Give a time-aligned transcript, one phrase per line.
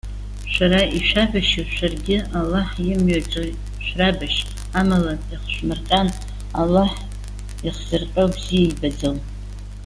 [0.51, 3.43] Шәара ишәабашьуа шәаргьы Аллаҳ имҩаҿы
[3.85, 4.39] шәрабашь,
[4.79, 6.07] амала иахшәмырҟьан,
[6.61, 6.91] Аллаҳ
[7.65, 9.17] иахзырҟьо бзиа ибаӡом.